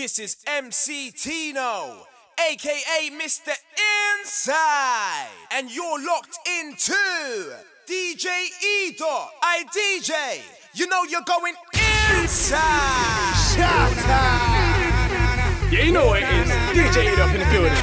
[0.00, 2.06] This is MC Tino,
[2.50, 3.52] aka Mr.
[4.16, 6.94] Inside, and you're locked into
[7.86, 9.30] DJ E Dot.
[9.42, 10.40] I DJ,
[10.72, 11.54] you know you're going
[12.18, 13.34] inside.
[13.52, 15.70] Shut up.
[15.70, 16.48] Yeah, you know it is.
[16.72, 17.76] DJ E Dot in the building.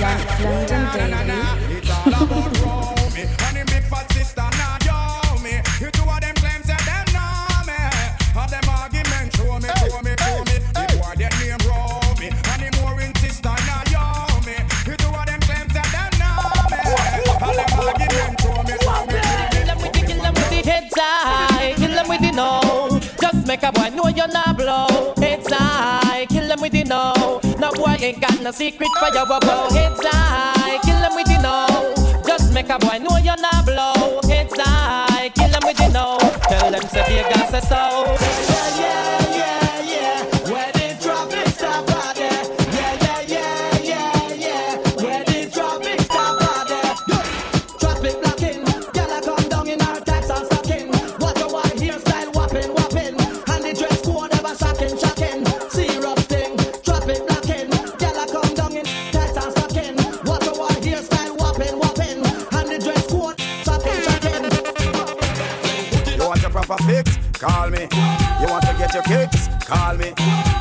[0.00, 1.13] London,
[23.94, 25.14] know you're not blow.
[25.18, 27.40] It's I kill them with the know.
[27.58, 29.66] No boy ain't got no secret for your bubble.
[29.70, 32.22] It's I kill them with the know.
[32.26, 34.20] Just make a boy know you're not blow.
[34.24, 36.18] It's I kill them with the know.
[36.48, 37.74] Tell them say Vegas say so.
[38.20, 39.23] Yeah, yeah,
[67.74, 67.88] me.
[68.40, 69.48] You want to get your kicks?
[69.66, 70.14] Call me.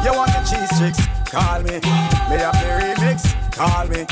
[0.04, 1.02] You want the cheese sticks?
[1.30, 1.78] Call me.
[2.30, 3.18] Me have the remix?
[3.54, 4.06] Call me.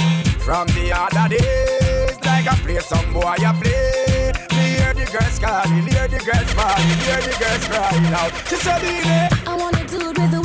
[0.46, 4.32] From the other days, like I play some boy, I play.
[4.56, 8.32] Me hear the girls calling, hear the girls calling, hear the girls crying out.
[8.50, 10.41] She said, "Baby, I want a dude with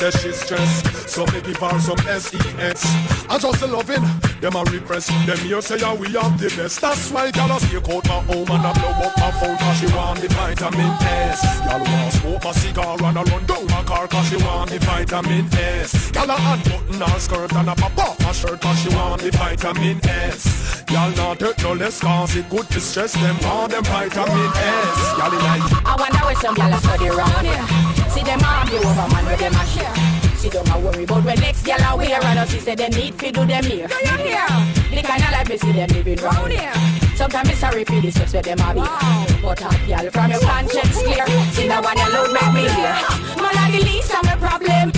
[0.00, 1.10] says she's stressed.
[1.10, 1.98] So me give her some.
[2.08, 4.02] I just loving,
[4.40, 5.06] them a repress.
[5.26, 6.80] Them here say yeah, we have the best.
[6.80, 9.86] That's why y'all stay out my home and I blow up my phone cause she
[9.94, 11.44] want the vitamin S.
[11.66, 14.78] Y'all want smoke my cigar and I run down my car cause she want the
[14.78, 16.10] vitamin S.
[16.14, 19.30] Y'all a unbutton her skirt and I pop off my shirt cause she want the
[19.32, 20.82] vitamin S.
[20.90, 25.18] Y'all not take no less cause it good to stress them on them vitamin S.
[25.18, 27.99] Y'all like I wonder where some y'all study around here.
[28.10, 29.94] See them argue over man where them a share.
[30.40, 32.90] She don't a worry about when next y'all are wear and us she say them
[32.92, 33.86] need fi do them here.
[33.86, 34.46] Do you hear?
[34.90, 36.72] The kind of life me see them living round here.
[37.14, 38.80] Sometimes me sorry for this just where them a be.
[39.42, 41.26] But a y'all from your conscience clear.
[41.52, 42.96] See now one look make me hear.
[43.42, 44.92] Man a the least of my problem.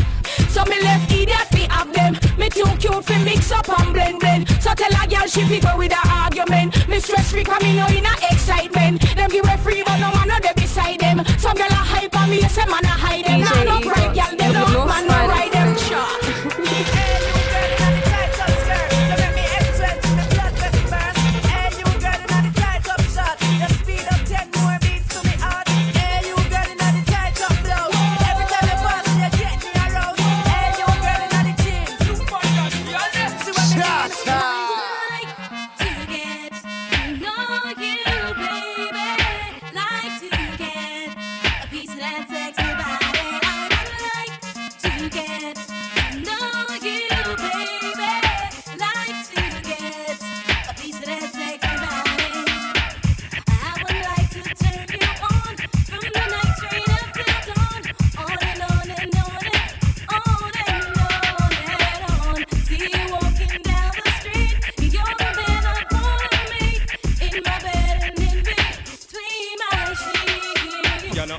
[0.48, 2.21] So me left idiot fi have them.
[2.54, 4.48] Too cute fi mix up and blend blend.
[4.60, 6.88] So tell a girl she fi go with a argument.
[6.88, 9.00] Me stress free cause me know in a excitement.
[9.16, 11.24] Them give a free but no man no dey beside them.
[11.38, 13.40] Some girl a hype on me, say man a hide them.
[13.40, 14.51] Nah no right girl, them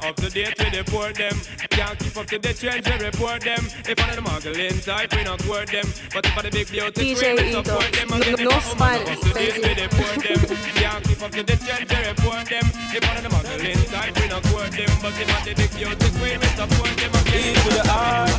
[0.04, 1.36] up to date with the port them.
[1.70, 3.64] Can't keep up to the trends, we report them.
[3.88, 5.88] If one of the muggling type, we not word them.
[6.14, 7.64] But if I the big beauty DJ queen, we Edo.
[7.64, 8.08] support them.
[8.10, 10.40] No- And then no if I'm smile, up to date with the port them.
[10.76, 12.66] Can't keep up to the trends, we report them.
[12.94, 14.92] If one of the muggling type, we not word them.
[15.02, 17.12] But if I the big beauty queen, we support them.
[17.24, 18.32] Again, to the heart,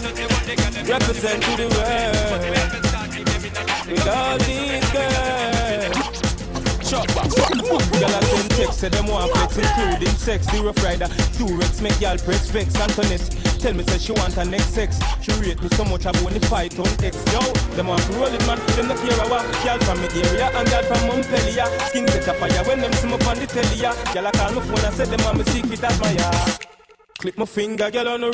[0.88, 2.42] represent to the world.
[3.88, 5.93] With all these girls.
[6.84, 10.46] Chop back, Girl I send text, say them want flex, including sex.
[10.52, 12.76] The rough rider, two rex, make y'all press vex.
[12.76, 13.24] Antoinette,
[13.58, 15.00] tell me say she want her next sex.
[15.22, 17.16] She rate me so much, I the fight on X.
[17.32, 17.40] Yo,
[17.72, 18.60] them want to roll it, man.
[18.76, 21.66] Them not care about girl from area and girl from Montpellier.
[21.88, 23.80] Skin set a fire when them see me on the telly.
[23.80, 23.92] ya.
[24.12, 26.58] Girl I call my phone and say them want me secret admirer.
[27.18, 28.30] Click my finger, girl on the.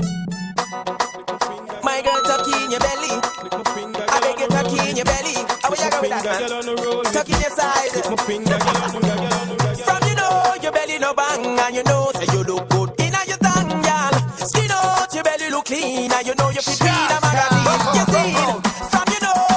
[1.87, 3.15] My girl tuck in your belly.
[3.15, 5.60] I beg you tuck in your belly
[6.09, 7.13] out.
[7.13, 7.91] Tuck in your side.
[9.77, 13.13] Son, you know your belly no bang, and you know that you look good in
[13.29, 14.15] your tongue, y'all.
[14.37, 17.67] Skin out your belly look clean, and you know you fit in a magazine.
[17.97, 18.33] You see,
[18.89, 19.07] son,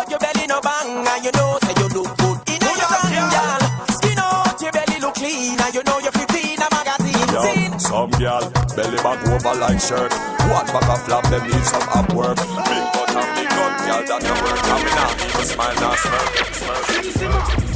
[0.10, 3.64] your belly no bang, and you know that you look good in your tongue, y'all.
[3.96, 7.80] Skin out your belly look clean, and you know you fit in a magazine.
[7.80, 8.44] Some girl
[8.76, 10.12] belly bag over like shirt,
[10.52, 12.38] one bag a flap, them need some up work.
[12.38, 13.53] Big butt and big
[13.86, 14.60] girl, that your work.
[14.64, 16.54] Coming out, even smile, not smirk.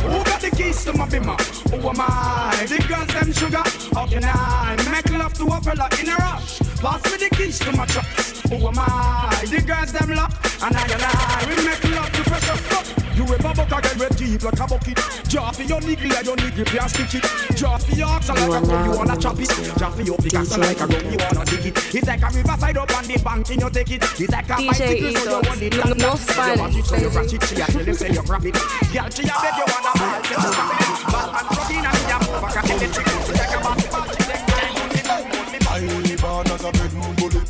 [0.08, 1.38] Who got the keys to my bimmer?
[1.72, 2.66] Who am I?
[2.68, 3.64] The girls them sugar.
[3.94, 6.60] How can I make love to a fella in a rush?
[6.80, 8.42] Pass me the keys to my trucks.
[8.50, 9.46] Who am I?
[9.50, 10.32] The girls them lock,
[10.64, 12.97] and I and I we make love to pressure fuck.
[13.18, 14.98] You ever buck again with deep like a bucket?
[15.28, 17.26] Draw for your niggle and your niggle pure stick it.
[17.58, 19.50] Draw for your ox like a gun, you wanna chop it.
[19.78, 21.96] Draw for your pickaxe like a gun, you wanna dig it.
[21.96, 24.04] It's like a riverside up on the bank and you take it.
[24.22, 25.42] It's like a DJ bicycle so you Edo.
[25.50, 25.74] want it.
[25.78, 27.18] No- no spine, You want it so you baby.
[27.18, 27.44] ratchet.
[27.48, 28.54] She a tell you say you grab it.
[28.54, 30.24] Girl, she a beg you wanna buy it.
[30.30, 31.12] Just stop it.
[31.12, 33.18] Ball and protein and you move back at the chicken.
[33.34, 36.72] Like a basketball, she take time on the move, on the I born as a
[36.72, 37.42] bedroom bully.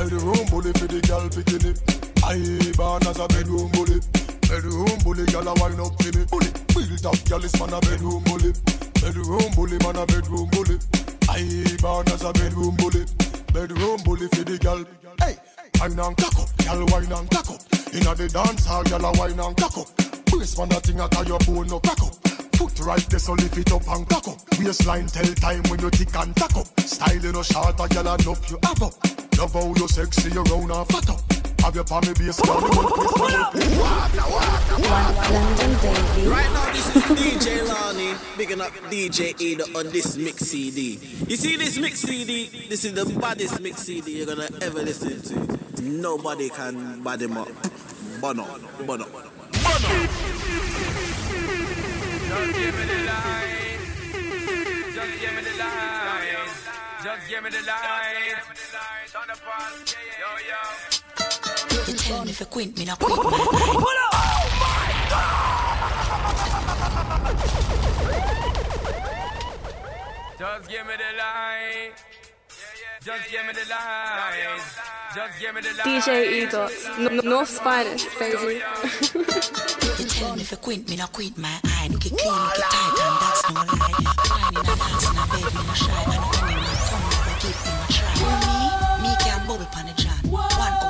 [0.00, 1.72] Bedroom bully for the girl bikini.
[2.24, 4.00] I born as a bedroom bully.
[4.50, 6.26] Bedroom bully, girl a wine up for me.
[6.26, 8.50] Bully, built up, girl is man a bedroom bully.
[8.98, 10.76] Bedroom bully, man a bedroom bully.
[11.30, 13.06] I born as a bedroom bully.
[13.54, 14.82] Bedroom bully for the girl.
[15.22, 15.38] Hey,
[15.78, 17.62] wine and cock up, girl wine and cock up.
[17.94, 19.86] Inna the dance hall, girl a wine and cock up.
[20.26, 22.14] Brace man a thing a tie your bone no crack up.
[22.58, 24.42] Foot right there, so lift it up and cock up.
[24.58, 26.66] Waistline tell time when you tick and tack up.
[26.80, 28.94] Style you no short, a girl and up you have up.
[29.38, 31.29] Love how you sexy, you round and fat up.
[31.62, 32.88] Have your palmy base, girl, you will
[33.52, 33.76] place,
[35.30, 36.28] London baby.
[36.28, 40.98] Right now, this is DJ Lani, bigging up DJ Ada on this mix CD.
[41.28, 42.48] You see this mix CD?
[42.68, 45.82] This is the baddest mix CD you're gonna ever listen to.
[45.82, 47.48] Nobody can bad him up.
[48.20, 48.46] Bono,
[48.86, 49.06] bono.
[52.30, 53.80] Just give me the light.
[54.94, 56.48] Just give me the light.
[57.04, 58.42] Just give me the light.
[59.12, 59.96] Turn the pulse.
[60.20, 60.99] Yo,
[61.72, 61.84] yo.
[61.86, 64.10] You tell me if you quit me, not quit my
[70.38, 71.92] Just give me the light.
[73.04, 74.60] Just give me the light.
[75.14, 75.86] Just give me the light.
[75.86, 76.68] DJ Edo.
[76.98, 78.62] N- North's finest, baby.
[79.98, 81.88] You tell me if you quit me, not quit my eye.
[81.90, 83.68] Look it clean, look it tight, and that's no lie.
[84.30, 86.02] Wine in a dance, in a bed, me no shy.
[86.08, 88.16] And anyone come, never give me a try.
[89.02, 90.20] Me, me can bubble pan the jam.
[90.30, 90.89] One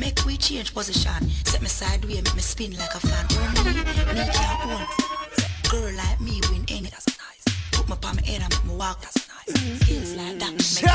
[0.00, 1.28] Make we change position.
[1.44, 3.26] Set me sideways, make me spin like a fan.
[3.32, 3.74] Oh, me,
[4.16, 4.88] me can hold.
[5.70, 7.44] Girl like me win any, that's nice.
[7.70, 9.54] Put my palm head and make me walk, that's nice.
[9.82, 10.86] Skills like that, make She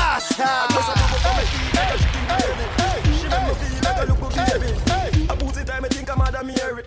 [3.30, 4.74] make me feel like a look baby.
[5.30, 6.82] A pussy time, me think I'm Mother Mary.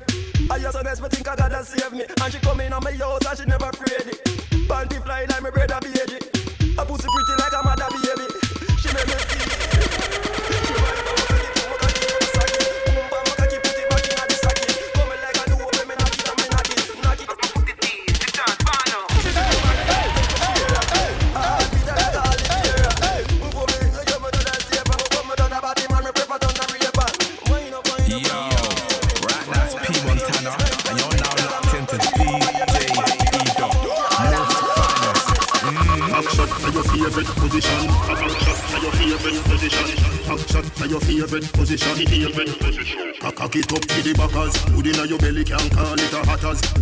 [0.51, 2.03] I just honest, me think I gotta save me.
[2.21, 4.19] And she come in on my house and she never afraid it.
[4.67, 5.78] Panty fly like my brother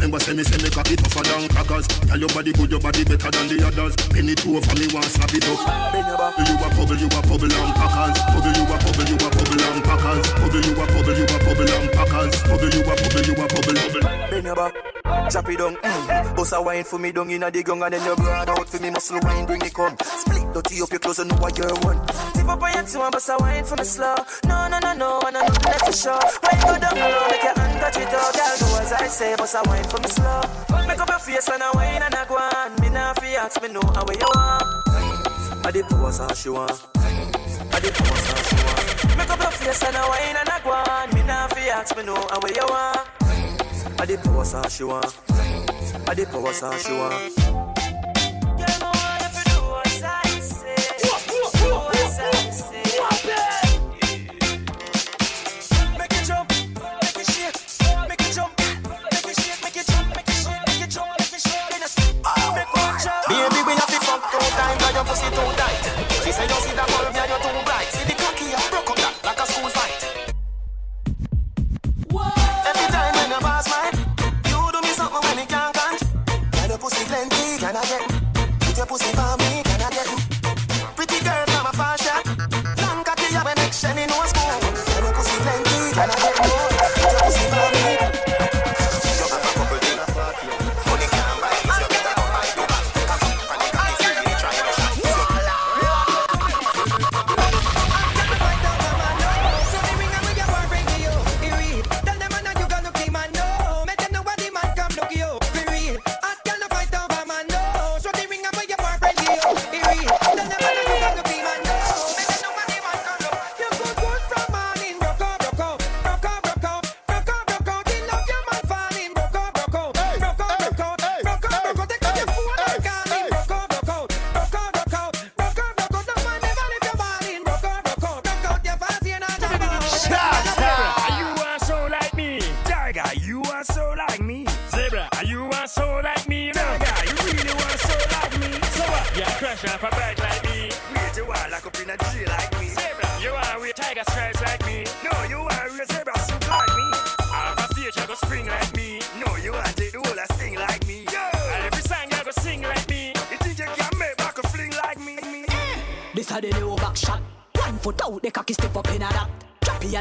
[0.08, 0.18] hatters.
[0.18, 1.88] Remember say me say me cock it tougher than crackers.
[1.88, 3.96] Tell your body good, your body better than the others.
[4.10, 5.60] Penny two over me want slap it up.
[6.38, 8.18] You a bubble, you a bubble and packers.
[8.32, 10.26] Bubble you a bubble, you a bubble and packers.
[10.38, 12.44] Bubble you a bubble, you a bubble and packers.
[12.48, 13.78] Bubble you a bubble, you a bubble.
[14.32, 14.74] Bend your back,
[15.32, 15.76] chop it down.
[15.76, 16.36] Mm.
[16.36, 18.80] Bust a wine for me down inna the gong and then you broad out for
[18.80, 19.96] me muscle wine bring it come.
[19.98, 22.00] Split dirty up your clothes and know what you're one.
[22.34, 24.16] Tip up on your two and bust a wine for me slow.
[24.46, 26.20] No no no no, I know nothing for sure.
[26.44, 27.57] Wine go down low, make your
[27.92, 28.34] touch it out.
[28.34, 30.42] Girl, do as I say, bust a wine for me slow.
[30.88, 32.82] Make up your face and a wine and a go on.
[32.82, 34.64] Me nah fi ask me know how you want.
[35.66, 36.72] I did pose how she want.
[36.96, 39.18] I did pose how she want.
[39.18, 41.14] Make up your face and a wine and a go on.
[41.16, 43.08] Me nah fi ask me know how you want.
[44.00, 45.18] I did pose how she want.
[46.08, 47.57] I did pose how she want.
[65.18, 65.84] Pussy too tight.
[66.24, 67.88] She say you see that bulb, yeah, you're too bright.
[67.90, 70.02] See the cocky, I broke up that like a school fight.
[72.70, 73.98] Every time when you pass mine,
[74.46, 76.02] you do me something when me can't catch.
[76.52, 78.04] Got your pussy plenty, can I get?
[78.60, 79.37] Put your pussy for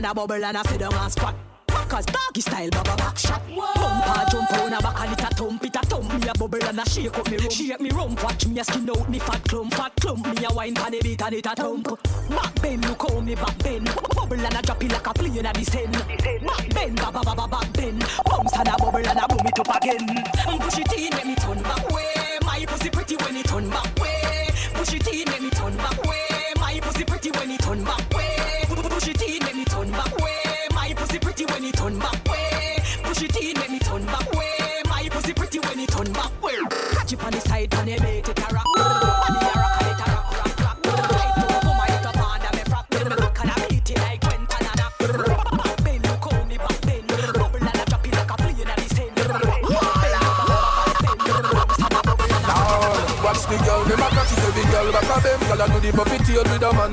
[0.07, 1.35] a bubble and a sit down and squat.
[1.67, 3.43] Backers doggy style, baba back shot.
[3.49, 6.23] Bumper jump on a back and it a thump, it a thump.
[6.23, 7.51] Me a bubble and a shake up me room.
[7.51, 10.27] Shake me rump, watch me a skin out me fat clump, fat clump.
[10.27, 11.89] Me a wine pan the beat and it a thump.
[12.29, 13.87] Back bend, look how me back bend.
[14.15, 15.93] Bubble and a drop it like a plane a descend.
[15.93, 18.05] Back bend, baba baba back bend.
[18.25, 20.07] Bumps and a bubble and a boom it up again.
[20.07, 22.39] Mm, push it in, make me turn back way.
[22.43, 24.51] My pussy pretty when it turn back way.
[24.75, 26.06] Push it in, make me turn back way.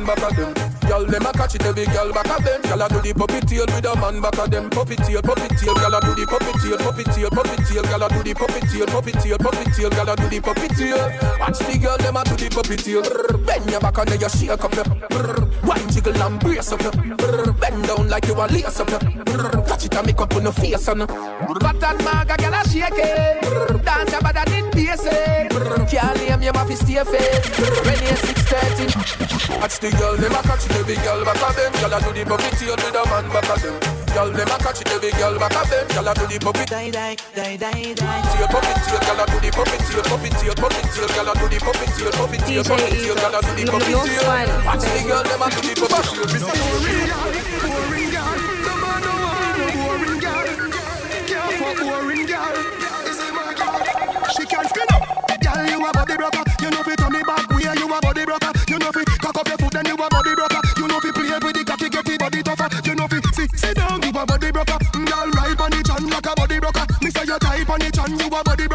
[0.06, 0.54] Back of them.
[0.88, 2.62] Girl, them a catch it every girl back of them.
[2.62, 4.70] Girl a do the puppy tail with a man back of them.
[4.70, 8.04] Puppy tail, puppy tail, girl a do the puppy tail, puppy tail, puppy tail, girl
[8.04, 11.00] a do the puppy tail, puppy tail, puppy tail, girl a do the puppy tail.
[11.40, 13.04] Watch the girl, them a do the puppy tail.
[13.46, 14.88] Bend your back and then you shake up your.
[15.64, 16.94] Wine jiggle and brace up your.
[17.54, 19.00] Bend down like you a lace up your.
[19.66, 21.33] Catch it and make up on your face and.
[21.62, 23.84] Fat and maga, girl a shake it.
[23.84, 25.50] Dance your body in basic.
[25.50, 27.44] Brr, Can't lame you have to stay fit.
[27.86, 31.72] When you're 630 Watch the girl, them a catch it every girl back of them.
[31.80, 33.76] Girl a do the puppy tail with a man back of them.
[34.14, 35.86] Girl, them a catch it every girl back of them.
[35.94, 38.22] Girl a do the puppy Die, die, die, die, die.
[38.34, 39.00] tail, puppy tail.
[39.04, 41.08] Girl a do the puppy tail, puppy tail, puppy tail.
[41.12, 43.16] Girl a do the puppy tail, puppy tail, puppy tail.
[43.20, 44.26] Girl a do the No- puppy tail.
[44.68, 47.13] Watch the girl, them a do the puppy tail.
[54.54, 55.02] Can't spin up.
[55.42, 56.44] Girl, you a body broker.
[56.62, 57.66] You know fi turn me back way.
[57.74, 58.52] You a body broker.
[58.70, 60.62] You know fi cock up your foot then you a body broker.
[60.78, 62.70] You know fi play with the cocky get the body tougher.
[62.86, 64.78] You know fi sit sit down you a body broker.
[64.94, 66.86] Mm, girl, ride on the chan like a body broker.
[67.02, 68.73] Me say you tight on the chan you a body broker.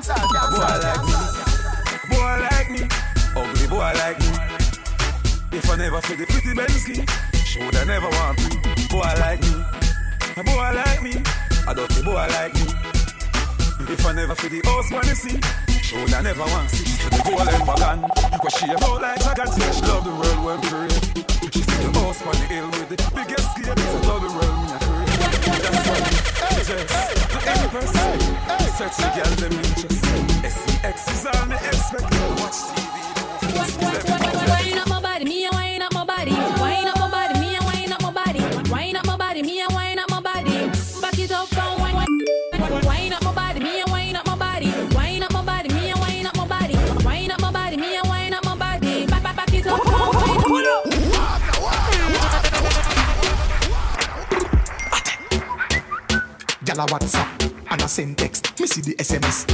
[0.00, 1.12] Dance all, Boy like me,
[2.08, 2.88] boy like me,
[3.36, 5.58] ugly boy like me.
[5.58, 7.04] If I never feel the pretty Bensky,
[7.44, 8.56] should I never want me.
[8.88, 9.52] Boy like me,
[10.36, 11.12] a boy like me,
[11.68, 12.64] a dirty boy like me.
[13.92, 15.38] If I never feel the house money see,
[15.82, 16.84] should I never want see.
[17.04, 18.08] To the golden wagon,
[18.40, 20.88] cause she a boy like a god, she love the world when pray.
[21.52, 24.69] She see the house on the hill with the biggest gate, so love the world
[26.64, 27.92] just the empress,
[28.76, 30.04] search the girl them interest.
[30.44, 32.12] SEX is all me expect.
[32.40, 32.80] Watch TV.
[56.80, 58.58] A WhatsApp and a send text.
[58.58, 59.46] Me see the SMS.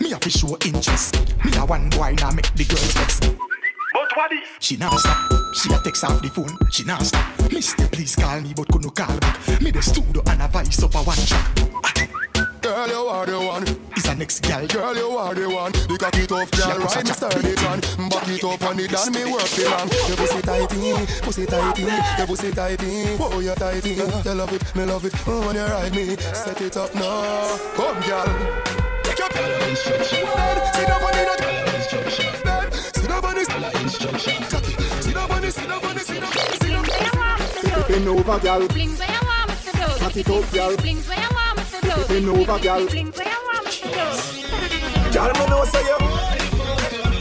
[0.00, 1.16] Me have to show interest.
[1.44, 3.20] Me a one boy now make the girls vex.
[3.20, 4.40] But what is?
[4.60, 5.16] She now stop.
[5.54, 6.54] She a text off the phone.
[6.70, 7.24] She now stop.
[7.50, 9.62] Mister, please call me, but could no call back.
[9.62, 12.25] Me the studio and a voice up a one track.
[12.66, 13.62] Girl, you are the one.
[13.96, 14.66] Is a next gal.
[14.66, 15.70] Girl, you are the one.
[15.70, 17.78] The cocky tough girl, She a right push a sturdy man.
[18.10, 19.86] Back it up on it and me work it on.
[20.10, 21.86] Your pussy tighty, pussy tighty,
[22.18, 23.14] your pussy tighty.
[23.22, 23.94] Oh, you tighty.
[23.94, 25.14] You love it, me love it.
[25.28, 27.54] Oh, when you ride me, set it up now.
[27.78, 28.26] Come, girl.
[29.06, 29.78] Take your bed.
[29.78, 31.38] Sit down on it.
[31.38, 32.74] Bed.
[32.74, 33.46] Sit down on it.
[33.78, 34.42] instruction.
[34.42, 37.38] Sit up on it, sit up on it, sit up on it, sit up on
[37.38, 37.88] it.
[37.88, 38.66] Bend over, girl.
[38.66, 39.86] Blings where you want me to do.
[40.02, 40.76] Cock it up, girl.
[40.78, 41.45] Blings where you want
[42.08, 42.86] Bend over, girl.
[45.12, 45.98] Girl, me know say you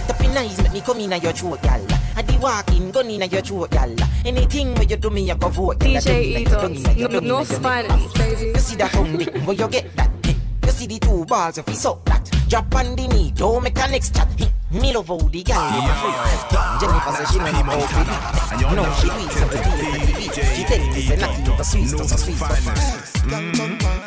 [0.06, 1.93] Tapping eyes make me come in your throat, gal.
[2.16, 3.94] I di walking, gun in your throat, gal.
[4.24, 5.78] Anything where you do me, I go vote.
[5.80, 5.96] gal.
[5.96, 8.14] I do me DJ like you tongue in your- Edos, tongue in North your Finest,
[8.14, 8.46] baby.
[8.46, 10.10] You see that tongue dick, where you get that?
[10.64, 12.30] You see the two balls if you suck that.
[12.48, 14.28] Drop on the knee, don't make a next chat.
[14.70, 16.16] Me love how the gal them a freak.
[16.80, 18.06] Jennifer says she know about it.
[18.74, 22.36] No, she weak, so the deal She tell me say nothing but sweet, so sweet,
[22.36, 22.46] so
[23.26, 24.04] mm-hmm.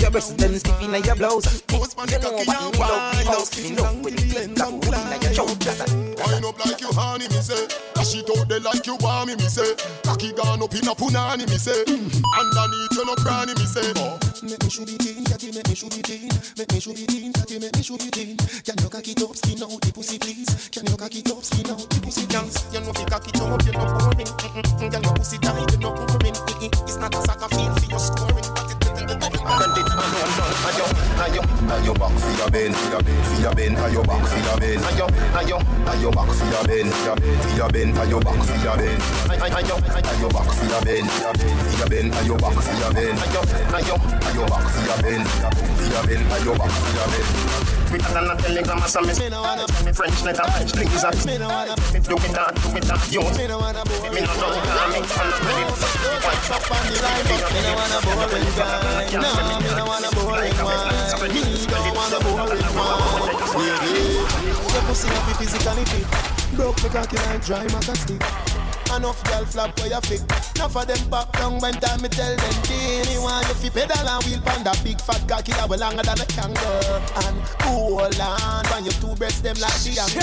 [0.00, 1.62] your breasts them stiff inna your blouse.
[1.68, 1.78] You
[2.20, 2.54] know what me
[2.86, 3.58] love the most.
[3.62, 4.02] Me love
[7.40, 7.66] me say.
[7.94, 9.74] Dash it out there like you want me, me say.
[10.04, 11.84] Cocky gone up in a punani, me say.
[11.84, 12.22] Mm.
[12.38, 14.29] Underneath you no cranny, me say.
[14.42, 14.46] Oh.
[14.48, 16.28] Make me shoot it in, catty, make me shoot it in.
[16.56, 18.36] Make me shoot it in, catty, make me shoot it in.
[18.36, 20.68] Can you cock it skin out the pussy, please?
[20.70, 22.56] Can you cock it skin out the pussy, please?
[22.72, 24.26] You know you cock it you're not boring.
[24.26, 25.04] Mm-mm.
[25.04, 26.34] You pussy tight, you're not boring.
[26.62, 28.50] It's not a soccer field for your scoring.
[44.20, 47.26] But back for your bend, for your bend, now your back for your bend.
[47.90, 49.12] Quicker than a telegram, I saw me.
[49.18, 51.26] Me no wanna me French letter, French please.
[51.26, 53.02] Me no wanna me do it that, do it that.
[53.10, 55.66] You me no wanna bore me no know how me fun ready.
[55.66, 57.26] What's up on the line?
[57.26, 59.10] Me no wanna boring guy.
[59.18, 60.86] No, me no wanna boring one.
[61.26, 63.02] Me don't wanna boring one.
[63.58, 64.22] Baby,
[64.70, 66.06] your pussy have physically fit.
[66.54, 68.22] Broke me cocky like dry maca stick.
[68.96, 70.22] Enough girl flap where you fit.
[70.56, 74.08] Enough of them pop down when time me tell them Dini want you fi pedal
[74.08, 78.20] and wheel pan that big fat cocky that way longer than a kangaroo And hold
[78.20, 80.20] on when your two breasts them like the anchor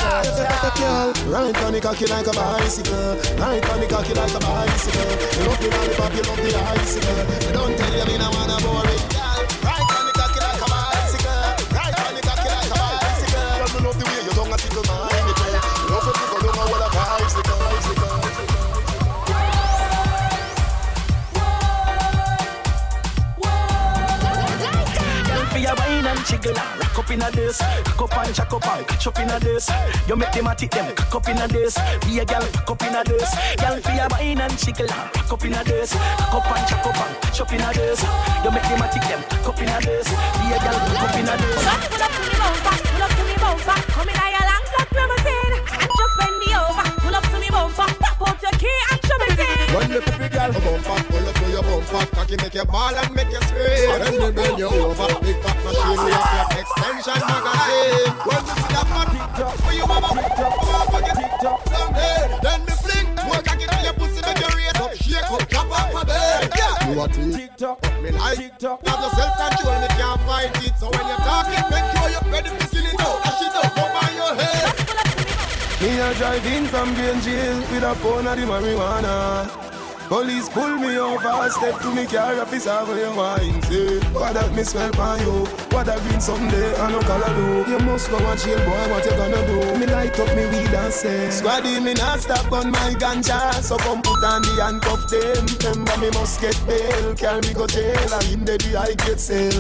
[1.32, 3.18] Right on the cocky like a bicycle.
[3.40, 5.10] Right on the cocky like a bicycle.
[5.38, 8.86] You love the lollipop, you love the icicle Don't tell you me no wanna bore
[8.86, 9.17] it
[26.38, 27.58] jiggle and rock up in a this.
[27.58, 29.70] Cock up and jack up and catch up in a this.
[30.08, 31.78] You make them a tick them cock up in a this.
[32.06, 33.30] Be a girl cock up in a this.
[33.58, 35.94] Girl, for your wine and jiggle and rock up in a this.
[35.94, 38.02] Cock up and jack up and catch up in a this.
[38.44, 40.08] You make them a tick them cock up in a this.
[40.10, 41.58] Be a girl cock up in a this.
[41.58, 43.78] Pull up to me bumper, pull up to me bumper.
[43.94, 46.86] Come in a your long black limousine and just bend me over.
[47.02, 49.68] Pull up to me bumper, pop out your key and show me thing.
[49.74, 51.37] When the pretty girl bumper, pull up
[51.88, 53.90] to your cocky make you ball and make you scream.
[53.90, 58.12] When they bend you over, big fat machine, we have your extension magazine.
[58.28, 62.60] When you see that fat TikTok, where you mama, mama forget TikTok, down there, then
[62.68, 66.02] the fling, more cocky to your pussy, make you raise up, shake up, drop off
[66.02, 66.52] a bed.
[66.58, 68.86] Yeah, you a TikTok, me like TikTok.
[68.88, 70.76] Have your self control, me can't fight it.
[70.76, 73.24] So when you're talking, make sure you're ready to seal it out.
[73.24, 74.76] Dash it out, come on your head.
[75.80, 79.77] Me a drive in from Green Jail with a phone of the marijuana.
[80.08, 84.56] Police pull me over, step to me car, officer, where you wine, say What that
[84.56, 85.44] me smell by you,
[85.76, 89.04] what that green someday, I no color do You must go and jail, boy, what
[89.04, 89.78] you gonna do?
[89.78, 93.76] Me light up me weed and say Squaddy, me not stop on my ganja, so
[93.80, 95.44] come put on the handcuff them.
[95.76, 99.60] Remember me must get bail, carry me go jail, and in the I get sale.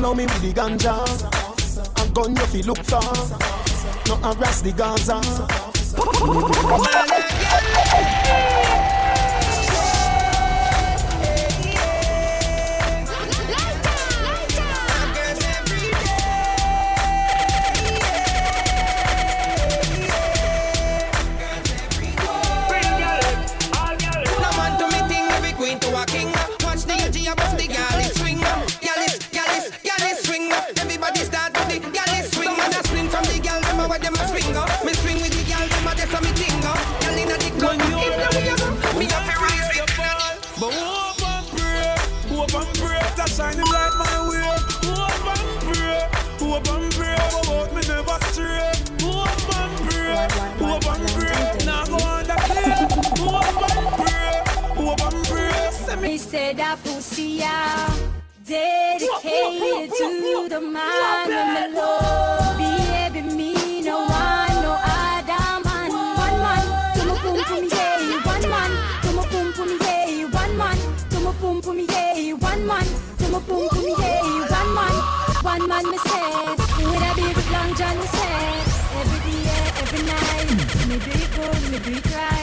[0.00, 1.04] Now me with the ganja,
[2.00, 3.04] a gun you fi look for.
[4.08, 5.20] No harass the Gaza
[57.38, 57.94] Hallelujah.
[58.44, 62.56] Dedicated to the man and the Lord.
[62.56, 65.90] Behave me, no one, no other man.
[65.92, 66.64] One man,
[66.96, 68.18] to my pum pum yay.
[68.24, 68.70] One man,
[69.02, 70.24] to my pum pum yay.
[70.24, 70.78] One man,
[71.10, 72.32] to my pum pum yay.
[72.32, 72.86] One man,
[73.18, 74.22] to my pum pum yay.
[74.50, 74.94] One man,
[75.44, 76.30] one man me say.
[76.78, 78.62] With a big long john me say.
[78.98, 80.50] Every day, every night,
[80.88, 82.37] me do it good, me do it right.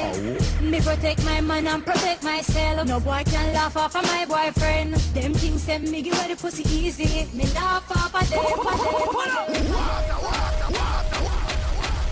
[0.76, 2.86] Me protect my man and protect myself.
[2.86, 4.96] No boy can laugh off of my boyfriend.
[5.16, 7.30] Them things send me give away the pussy easy.
[7.34, 8.60] Me laugh off of them, of
[9.24, 9.32] them.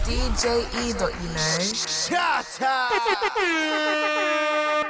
[0.06, 1.60] DJ E dot, you know.
[1.73, 4.80] Shut DJ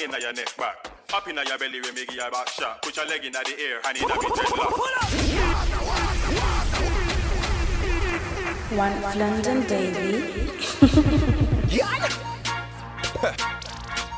[0.00, 0.90] inna your inna your neck back.
[1.14, 2.80] Up inna your belly, we make your back shot.
[2.82, 4.72] Put your leg inna the air and inna me dreadlock.
[8.76, 10.48] One London baby.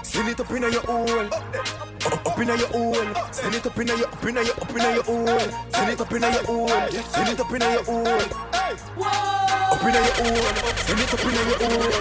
[0.04, 1.10] Send it up inna your hole.
[1.10, 1.32] Up,
[2.26, 3.14] up inna your hole.
[3.32, 5.40] Send it up inna your, up inna your, up inna your hole.
[5.70, 6.68] Send it up inna your hole.
[6.68, 8.06] Send it up inna your hole.
[9.72, 10.36] Up inna your hole.
[10.76, 11.92] Send it up inna your hole.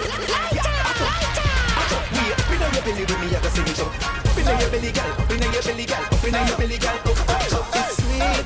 [2.84, 3.88] Belly with me, I gotta send it up.
[3.88, 5.10] Up inna your belly, gal.
[5.16, 6.04] Up inna your belly, gal.
[6.04, 6.94] Up inna your belly, gal.
[6.94, 7.66] Up, up, up.
[7.80, 8.44] It's sweet.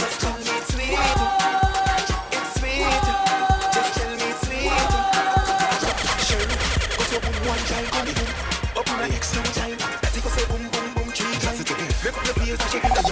[0.00, 0.96] Just tell me it's sweet.
[2.32, 2.88] It's sweet.
[3.76, 4.72] Just tell me it's sweet.
[6.24, 6.48] Sure.
[6.96, 8.30] Cause you one time, boom boom.
[8.78, 9.76] Up in a extra time.
[9.76, 11.60] That it go say boom boom boom three times.
[12.04, 13.07] Rip up your face, dash it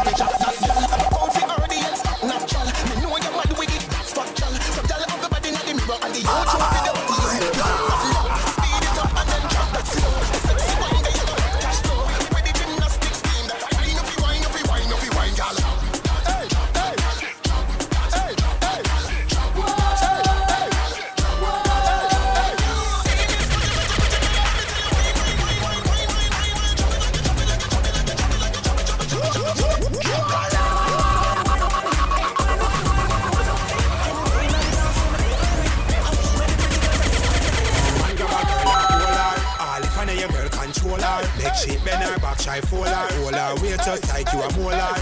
[42.46, 44.94] bend her back, shy fall her Hold just like you a molar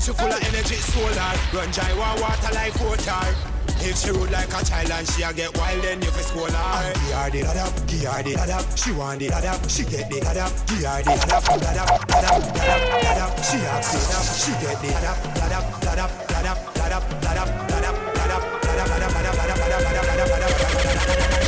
[0.00, 3.34] She full of energy, solar Run dry water like water
[3.80, 6.50] if she rude like a child and she a get wild, then you fi scold
[6.50, 6.92] her.
[6.94, 8.76] Give her the dada, give her the dada.
[8.76, 10.50] She want the dada, she get the dada.
[10.66, 12.74] Give her the dada, dada, dada, dada,
[13.06, 13.26] dada.
[13.38, 17.94] She ask the dada, she get the dada, dada, dada, dada, dada, dada, dada, dada,
[17.94, 21.38] dada, dada, dada, dada, dada, dada, dada, dada.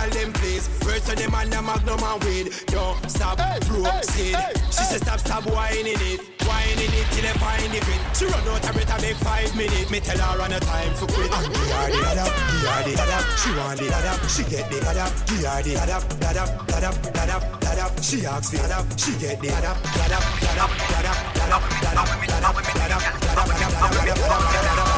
[0.00, 0.66] girl them please.
[0.80, 2.46] First of them and the magnum and weed.
[2.66, 4.36] Don't stop, proceed.
[4.72, 7.84] She say stop, stop whining it, whining it till they find it.
[7.84, 8.00] fit.
[8.16, 9.90] She run out of breath and make five minutes.
[9.90, 11.30] Me tell her run a time for quit.
[11.30, 13.18] And give her the dada, give her the dada.
[13.36, 15.04] She want the dada, she get the dada.
[15.26, 18.02] Give her the dada, dada, dada, dada, dada.
[18.02, 22.56] She asks the dada, she get the dada, dada, dada, dada, dada, dada, dada, dada,
[22.70, 22.98] dada, dada,
[24.64, 24.89] dada,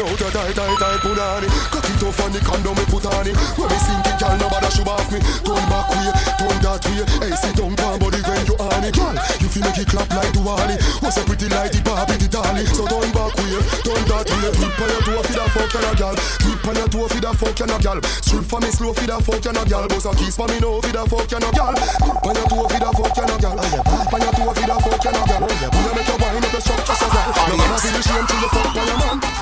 [0.00, 3.36] out a tight, tight, tight punani Cocky tough on the condom me put on it.
[3.58, 5.20] When me sink it, girl, nobody should off me.
[5.44, 6.08] Turn back way,
[6.40, 7.04] turn that way.
[7.20, 9.16] Hey, sit down, palm body when you on it, girl.
[9.40, 10.76] You feel make it clap like Duali.
[11.04, 12.64] What's a pretty like the Barbie, the dolly.
[12.72, 14.52] So turn back way, turn that way.
[14.56, 16.16] Tip on your toe, feed a fuck and a gal.
[16.16, 17.98] Tip on your toe, feed a fuck and a gal.
[18.24, 19.84] Strip for me slow, feed a fuck and a gal.
[19.90, 21.74] Boss a kiss for me no, feed a fuck and a gal.
[21.76, 23.58] Tip on your toe, feed a fuck and a gal.
[23.58, 25.42] Tip oh, on your toe, feed a fuck and a gal.
[25.44, 27.28] You make your wine up a structure so well.
[27.52, 29.39] No feel the shame till you fuck on your man.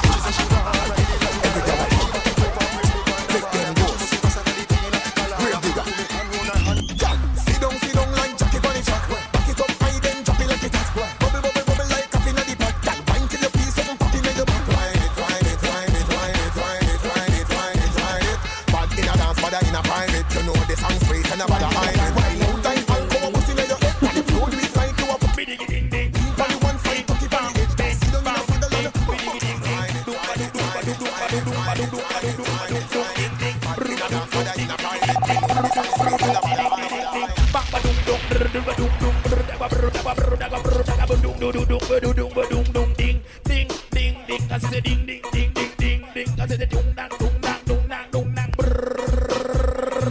[44.70, 46.28] say ding ding ding ding ding ding.
[46.40, 48.34] I say the dong dong dong dong dong dong dong.
[48.34, 48.50] dang.
[48.52, 50.08] Brrrr.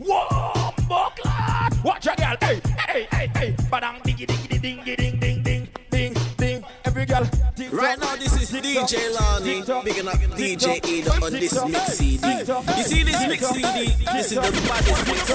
[0.00, 0.72] Whoa.
[1.84, 3.56] Watch girl, hey hey hey hey.
[4.60, 5.42] Ding ding ding
[5.90, 6.64] ding ding.
[6.84, 7.28] Every girl.
[7.70, 12.26] Right now, this is DJ Lonnie, picking up DJ Ada on this mix CD.
[12.76, 13.94] You see this mix CD?
[14.12, 14.50] This is the
[15.06, 15.26] mix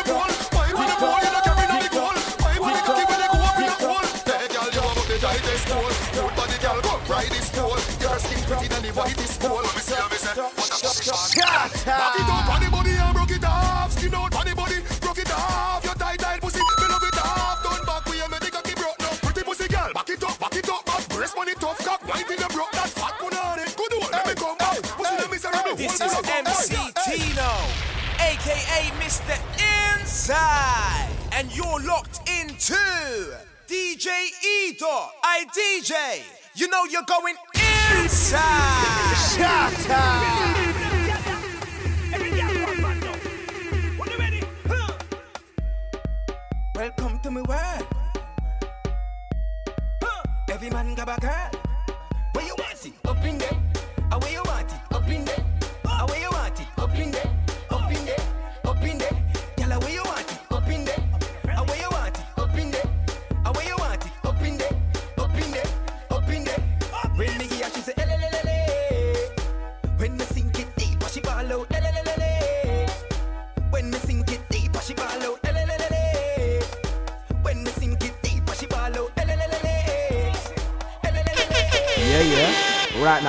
[0.00, 0.35] CD.
[8.96, 11.40] That I've ever listened to.
[11.84, 13.92] Back it up on the body and broke it off.
[13.92, 15.84] Skin out on the body, broke it off.
[15.84, 17.62] Your tight tight pussy, me love it off.
[17.62, 19.12] Turn back way and make the cocky broke now.
[19.20, 20.84] Pretty pussy girl, back it up, back it up.
[20.86, 23.68] Back breast money tough cock, right in the broke that fat punani.
[23.76, 24.80] Good one, let me come back.
[24.80, 25.50] Pussy let me say.
[25.76, 27.52] This is MC Tino,
[28.24, 29.36] aka Mr.
[30.00, 32.80] Inside, and you're locked into
[33.68, 35.12] DJ Edo.
[35.22, 36.24] I DJ.
[36.54, 37.36] You know you're going
[46.74, 47.86] Welcome to my world.
[50.50, 51.65] Every man got a girl.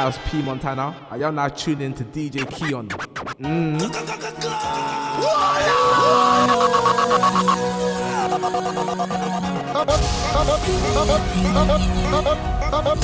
[0.08, 0.96] Right now it's P Montana.
[1.12, 2.88] And y'all now tuned in to DJ Keon.
[2.88, 3.82] Mm.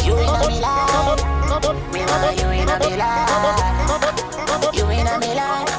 [0.05, 1.19] You in a me life.
[1.91, 4.73] Me know you in a me life.
[4.73, 5.71] You in a me life.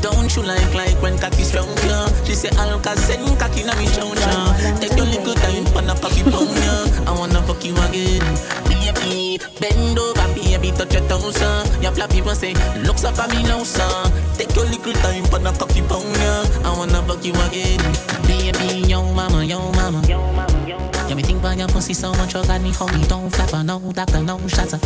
[0.00, 2.08] Don't you like like when cocky strong ya?
[2.34, 4.50] She say Alka send cocky na me chow chow.
[4.80, 7.06] Take your little time for the cocky pound ya.
[7.06, 8.26] I wanna fuck you again.
[8.66, 11.62] Baby, bend over, baby, touch your toes, uh.
[11.80, 14.10] Your flat people say, looks up at me now, son.
[14.34, 16.42] Take your little time for the cocky pound ya.
[16.66, 17.78] I wanna fuck you again.
[18.26, 20.02] Baby, yo mama, yo mama.
[21.06, 23.02] Yeah, me think about your pussy so much, you got me holy.
[23.06, 24.78] Don't flapper, no doctor, no shutter.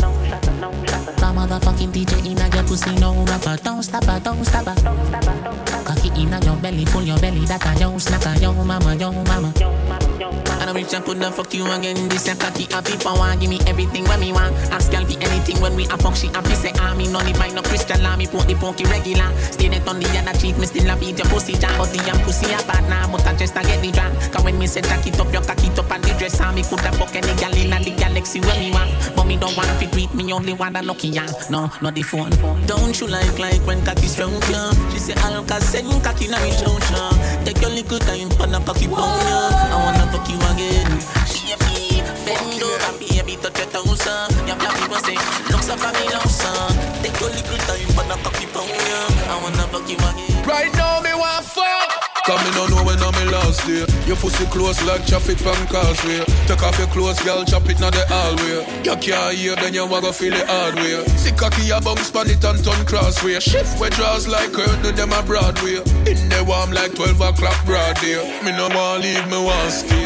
[1.21, 3.57] My motherfucking DJ inna your pussy, no rapper.
[3.63, 5.83] Don't stop her, don't stop her.
[5.85, 7.45] Cocky inna your belly, full your belly.
[7.45, 10.48] That a yo snacker, yo mama, yo mama.
[10.59, 12.09] And I reach and put the fuck you again.
[12.09, 13.35] This a cocky happy power.
[13.37, 14.55] Give me everything when me want.
[14.71, 16.15] Ask girl for anything when we a fuck.
[16.15, 17.97] She happy say ah me no need buy no crystal.
[18.05, 19.29] ah, Me put the punky regular.
[19.51, 20.57] Stay net on the other cheek.
[20.57, 21.71] Me still a beat your pussy jam.
[21.77, 23.01] But the young pussy a partner.
[23.11, 24.11] But I just a get the drag.
[24.31, 26.63] Cause when me say jack it up, your cocky up and the dress on me
[26.63, 28.91] coulda fuck any gal in the galaxy when me want.
[29.15, 31.31] But me don't want to treat me only want a lucky young.
[31.49, 32.31] No, not the phone.
[32.67, 34.71] Don't you like like when cocky strong yeah?
[34.91, 37.09] She say Alka send cocky na me show show.
[37.45, 39.71] Take your little time for the cocky pound yeah.
[39.71, 40.89] I wanna fuck you again.
[41.29, 44.27] She me bend over baby touch your toes uh.
[44.47, 45.17] Your black people say
[45.51, 46.73] looks up at me now son.
[47.03, 49.33] Take your little time for the cocky pound yeah.
[49.33, 50.15] I wanna fuck you again.
[50.45, 51.88] Right now, me want fuck.
[52.29, 55.65] Cause me no know when I'm in last You Your pussy close like traffic on
[55.65, 56.21] causeway.
[56.45, 58.61] Take off your clothes, girl, chop it not the hallway.
[58.85, 61.03] You can't hear, then you wanna feel it hard way.
[61.17, 63.39] See cocky, your bum span it and turn crossway.
[63.39, 65.81] Shift where draws like her, do them a Broadway.
[66.05, 68.21] In the warm like 12 o'clock broad day.
[68.45, 70.05] Me no want leave, me wanna stay.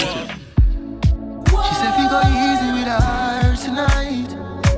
[1.44, 4.32] She said we go easy with her tonight.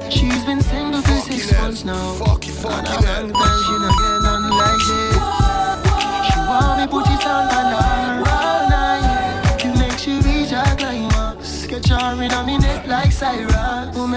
[0.10, 2.14] She's been single for six months now.
[2.14, 3.55] Fuck it, fuck it,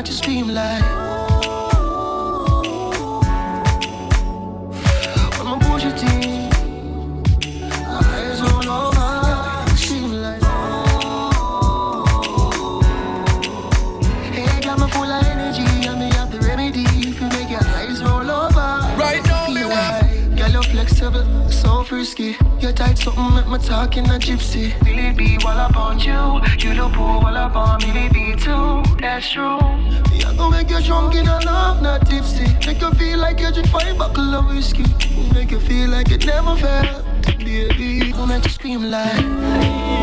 [0.08, 0.14] to
[0.54, 0.97] like
[23.14, 24.72] something, make me talk in a gypsy.
[24.84, 28.82] Billy B, I want you, you look poor while I want Billy B too.
[29.00, 29.58] That's true.
[30.10, 32.46] Me, I gon' make you drunk in a love, not tipsy.
[32.66, 34.84] Make you feel like you drink five buckle of whiskey.
[35.32, 37.04] Make you feel like it never felt,
[37.38, 38.12] baby.
[38.12, 39.97] Gon' make you scream like.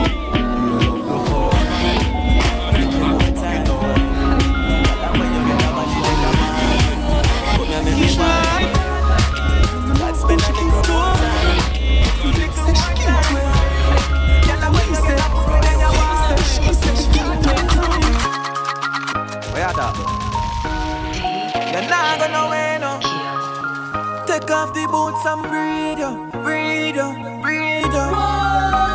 [22.18, 24.24] Not gonna win, no.
[24.26, 26.32] Take off the boots and breathe, yo.
[26.44, 27.12] Breathe, yo.
[27.42, 28.06] Breathe, yo.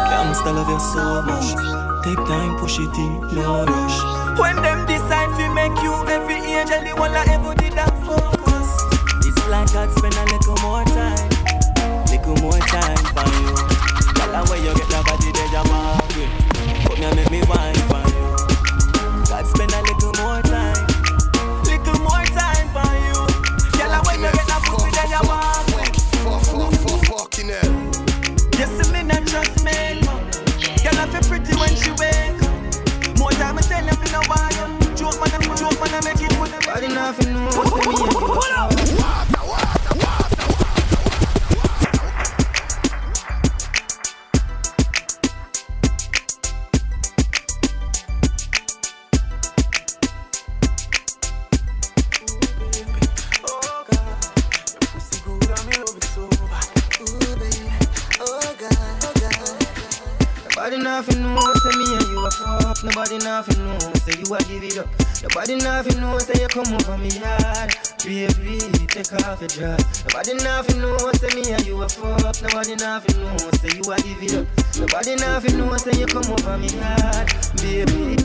[0.09, 1.53] Can't still love you so much.
[2.03, 4.41] Take time, push it in, no rush.
[4.41, 8.89] When them decide to make you every angel, the one that ever did that focus.
[9.29, 11.29] It's like God spend a little more time,
[12.09, 13.53] little more time for you.
[14.33, 15.69] Her where you get the body, they jam.
[16.89, 17.90] Put me and make me wine
[65.23, 67.77] Nobody nothing know, say you come over me yard.
[68.05, 70.05] Baby, take off your dress.
[70.05, 72.41] Nobody nothing know, say me and you a fuck.
[72.43, 74.47] Nobody nothing know, say you a give it up.
[74.79, 77.29] Nobody nothing know, say you come over me yard.
[77.61, 78.17] Baby.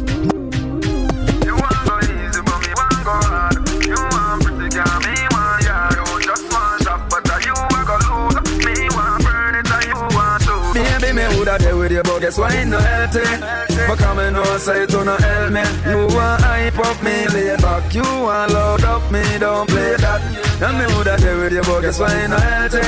[1.46, 3.55] You want go easy, but me want go hard.
[12.26, 13.22] Guess why it no healthy?
[13.88, 15.64] But come and know, say it no help me.
[15.90, 17.94] You want hype up me, lay back.
[17.94, 20.22] You want load up me, don't play that.
[20.66, 22.82] And me woulda there with you, but guess why it no healthy?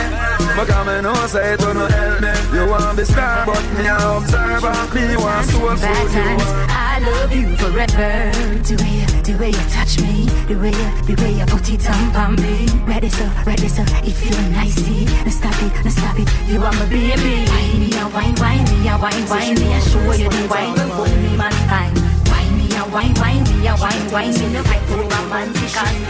[0.58, 2.34] But come and know, say it no help me.
[2.56, 4.74] You want be star, but me a observer.
[4.96, 6.72] Me want soul Bad food, you times, want.
[6.72, 8.32] I love you forever.
[8.66, 11.84] The way, the way you touch me, the way, you, the way you put it
[12.16, 12.64] on me.
[12.88, 15.04] Ready so, ready so, it feel nicey.
[15.04, 16.30] Now stop it, now stop it.
[16.48, 17.44] You are my baby.
[17.52, 20.76] Wine me a wine, wine me a wine, wine me a show you the wine.
[20.96, 21.94] Put me man fine.
[22.32, 24.64] Wine me a wine, wine me a wine, wine me no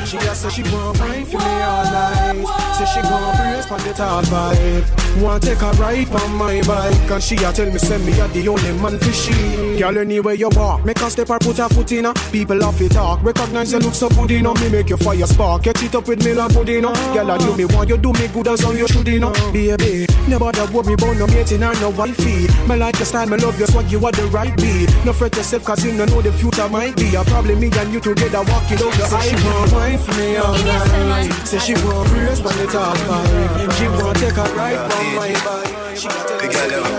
[0.06, 2.46] She just say she want wine for me all night.
[2.76, 5.22] Say she gon' brace on the tall vibe.
[5.22, 8.28] Want take a ride on my bike, and she a tell me send me a
[8.28, 9.80] the only man for she.
[9.80, 12.14] Girl, anywhere you walk, make a step or put a foot in her.
[12.32, 14.54] People off it talk, recognize you look so good in her.
[14.56, 16.94] Me make you fire spark, catch it up with me like pudding her.
[17.14, 19.34] Girl, I do me want you do me good as how you should you know.
[19.52, 22.48] Baby, never bother worry about no mating or no wifey.
[22.68, 24.90] Me like your style, me love your swag, you are the right beat.
[25.06, 27.60] No fret yourself, cause you know the future might be a problem.
[27.60, 31.32] Me and you together walking out your she want wine for me all night.
[31.46, 33.70] Say she want bruise but the top fine.
[33.78, 35.98] She want take a ride on my bike.
[35.98, 36.98] She got take a ride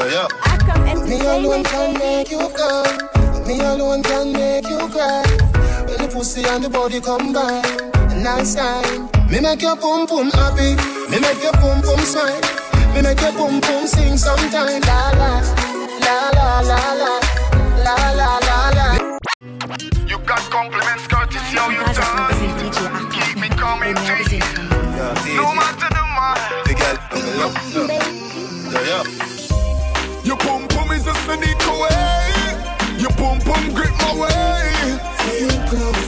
[0.00, 3.08] I come and me alone can make you cry.
[3.46, 5.22] Me alone can make you cry.
[5.86, 7.62] When the pussy and the body combine,
[8.22, 9.10] nice time.
[9.30, 10.76] Me make your pum pum happy.
[11.10, 12.40] Me make your pum pum smile.
[12.94, 14.80] Me make your pum pum sing sometime.
[14.80, 15.42] La la
[16.00, 17.20] la la la
[17.84, 18.47] la la la
[20.28, 23.10] got compliments, courtesy, how you done.
[23.10, 24.38] Keep it coming, G.
[25.34, 26.36] No matter the man.
[26.66, 27.84] The girl them love you.
[28.72, 29.00] Yo, yo.
[30.24, 33.00] Your pum pum is a sneak away.
[33.00, 36.07] Your pum pum grip my way.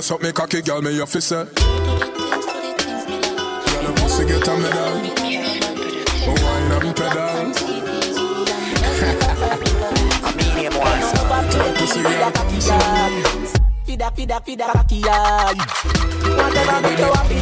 [0.00, 1.44] you suck me cocky, girl, me officer.
[1.44, 1.54] Girl,
[3.84, 5.00] the pussy get a medal.
[6.24, 7.52] But wine and pedal.
[10.24, 11.12] I mean him once.
[11.52, 12.14] Turn Fida, fida, fida see me.
[13.84, 15.52] Fida, fida, fida, cocky, yeah.
[16.38, 17.38] Whatever make you happy,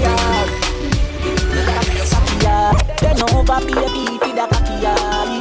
[2.42, 2.74] yeah.
[3.00, 5.40] Then over, baby, fida, cocky, yeah.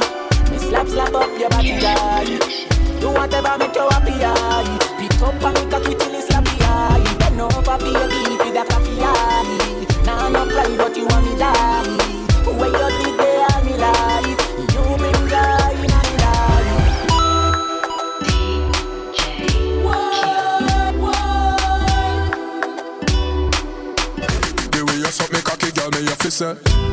[0.50, 2.24] Me slap, slap up your body, yeah.
[3.00, 4.12] Do whatever make you happy,
[5.20, 6.47] up and make slap
[7.38, 9.86] Bend over, baby, feed a cocky eye.
[10.04, 11.86] Nah, no pride, but you want me die.
[12.44, 14.42] Where you did there, me life.
[14.74, 16.68] You bring joy in my life.
[24.72, 26.87] The way you suck me cocky, girl, me you fi say.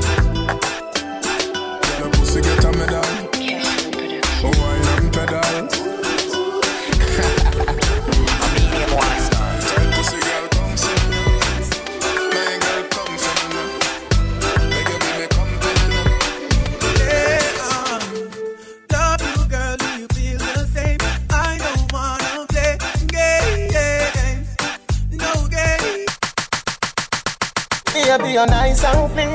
[28.36, 29.30] You're nice and clean.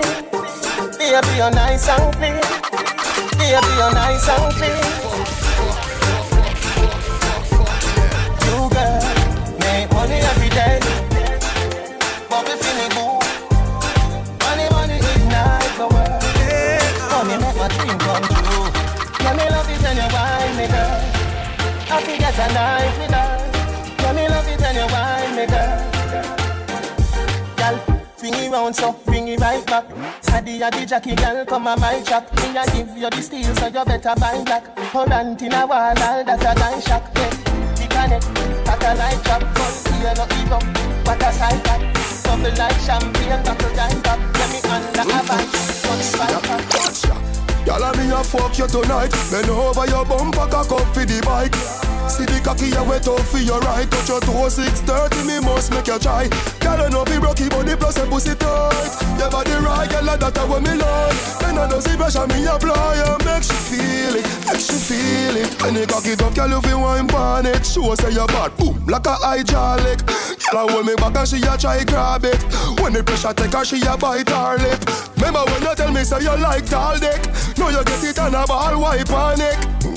[0.99, 2.35] Baby, you're nice and clean.
[3.39, 4.90] Baby, you're nice and clean.
[28.71, 29.85] Round so bring it right back.
[30.21, 32.33] Sadie a the jockey girl, come on my track.
[32.37, 34.77] Me a give you the steel so you better buy black.
[34.93, 37.05] Current in a wall, all that a gun shock.
[37.17, 37.31] Yeah,
[37.77, 38.25] the connect,
[38.67, 39.43] satellite trap.
[39.55, 40.51] But here no give
[41.07, 41.83] what a sight that.
[42.25, 44.19] Double like champagne, buckle down top.
[44.39, 45.45] Let me under a van,
[45.83, 46.81] touch five pack.
[47.71, 49.11] I me a fuck you tonight.
[49.31, 51.55] Bend over your bumper, cock up for the bike.
[52.11, 53.89] See the cocky you wet up for your right.
[53.89, 56.29] Touch your toe, 630, me must make you try.
[56.61, 58.93] Girl, I know be rocky body plus a pussy tight.
[59.19, 61.17] Your body right, girl, and that a what me like.
[61.41, 65.37] Then I know see pressure me apply and make she feel it, make she feel
[65.41, 65.51] it.
[65.63, 67.65] When you cock it up, girl, you feel wine pan it.
[67.65, 70.05] Show say you bad, boom, like a hydraulic.
[70.53, 72.41] Girl, I hold me back and she a try grab it.
[72.81, 74.81] When the pressure take her, she a bite her lip.
[75.17, 77.21] Remember when you tell me say you like tall dick?
[77.57, 79.41] Now you get it on a ball, wipe on.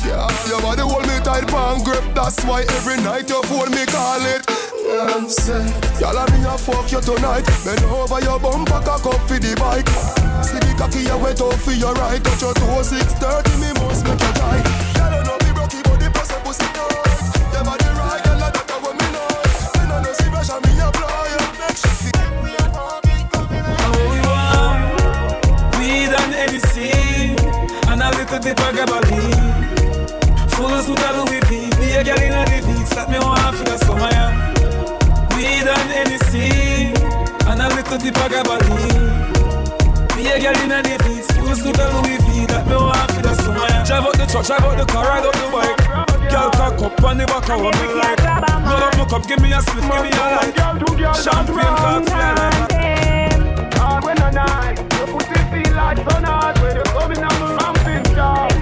[0.04, 2.04] Yeah, your body hold me tight, pan grip.
[2.14, 4.44] That's why every night you phone me call it.
[4.84, 7.46] Y'all me a fuck you tonight.
[7.64, 9.88] Bend over your bumper, cock up for the bike.
[10.44, 12.24] See the cocky you wet up for your right.
[12.24, 14.60] Touch your toe, 630, me must make you try.
[15.00, 17.56] Y'all know me rocky body plus a pussy tight.
[17.56, 19.72] Your body right, girl, like that what me like.
[19.74, 21.24] Then I know see pressure me apply
[27.88, 29.54] and a little bit of gabardine.
[30.52, 33.64] Full suit of Louis V, be a girl in a the That me want for
[33.64, 34.33] the summer, yeah.
[37.94, 38.98] And a little bit of gabardine.
[40.16, 40.94] Be a girl in a the
[41.34, 43.84] Full suit of Louis V, that me want for the summer, yeah.
[43.86, 45.78] Drive out the truck, drive out the car, ride up the bike.
[46.32, 48.20] Girl cock up on the back of what me like.
[48.66, 50.56] Roll up my cup, give me a spliff, give me a light.
[51.18, 52.74] Champagne cock fly like.
[53.78, 57.48] Hard when I night, your pussy feel like sun hard when you coming on the
[57.60, 58.53] ramping star.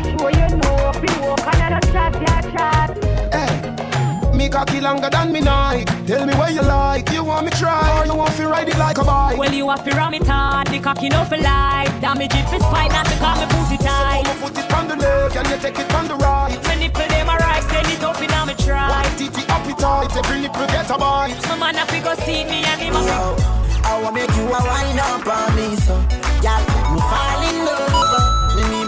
[4.42, 5.86] Me cocky longer than me night.
[6.08, 7.12] Tell me what you like.
[7.12, 9.38] You want me try or you want to ride it like a bike?
[9.38, 11.94] Well, you have to ram it hard, the cocky no for life.
[12.02, 14.26] Damage if it's fine, not because me pussy tight.
[14.26, 16.58] So put it on the left and you take it on the right.
[16.68, 18.90] Me nipple them a rise, send it up in a me try.
[18.90, 21.38] One titty appetite, every nipple get a bite.
[21.48, 23.38] My man have to go see me and him a Yo,
[23.86, 25.94] I wanna make you a wine up on me, so
[26.42, 26.58] yeah,
[26.90, 28.58] me fall in love.
[28.58, 28.86] Me me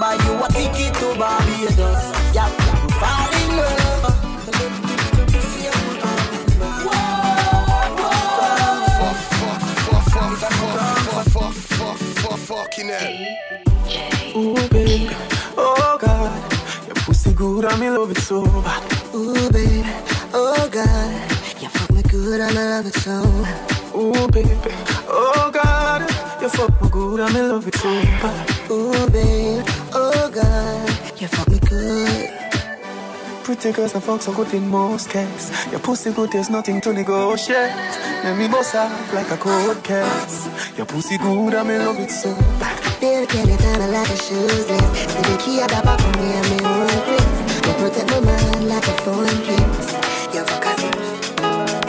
[17.43, 18.81] good and me love it so bad.
[19.13, 19.83] Ooh, baby,
[20.33, 21.31] oh God,
[21.61, 23.19] you fuck me good I love it so.
[23.97, 24.71] Ooh, baby,
[25.09, 26.01] oh God,
[26.41, 27.89] you fuck me good and me love it so
[28.21, 28.71] bad.
[28.71, 29.61] Ooh, baby,
[29.93, 32.29] oh God, you fuck me good.
[33.43, 35.51] Pretty girls, the fuck so good in most cases.
[35.69, 37.75] Your pussy good, there's nothing to negotiate.
[38.23, 40.47] Let me bust off like a cold case.
[40.77, 42.79] Your pussy good, and me love it so bad.
[43.01, 44.95] Baby, can you tell me like a shoes list?
[45.11, 46.82] See the key at the back of me and me own place.
[46.82, 46.82] You
[47.79, 49.89] protect my mind like a phone case.
[50.33, 50.81] You fuck us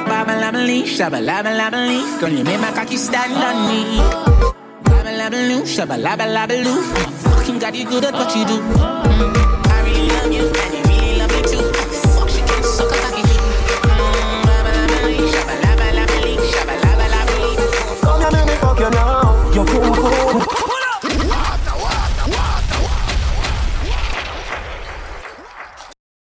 [0.09, 2.21] Babble labble shabba labba labba lee.
[2.21, 3.99] Girl, you make my cocky stand on me.
[4.85, 6.55] Babble labble loo, shabba labba labba.
[7.25, 8.59] Fucking got you good at what you do.
[8.77, 10.45] I really love you,
[10.79, 10.84] you